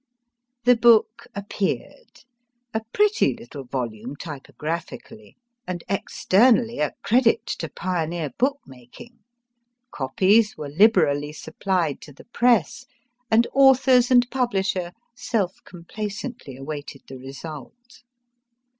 [0.63, 2.23] The book appeared
[2.73, 9.19] a pretty little volume typographi cally, and externally a credit to pioneer book making.
[9.91, 12.87] Copies were liberally supplied to the Press,
[13.29, 18.01] and authors and publisher self corn placently awaited the result.